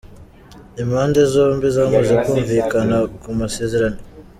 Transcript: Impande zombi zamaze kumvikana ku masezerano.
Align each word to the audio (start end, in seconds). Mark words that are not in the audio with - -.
Impande 0.81 1.19
zombi 1.33 1.67
zamaze 1.75 2.13
kumvikana 2.23 2.97
ku 3.21 3.29
masezerano. 3.39 3.99